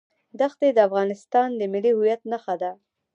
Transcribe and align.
دښتې 0.39 0.69
د 0.73 0.79
افغانستان 0.87 1.47
د 1.59 1.61
ملي 1.73 1.91
هویت 1.97 2.21
نښه 2.31 2.55
ده. 2.61 2.71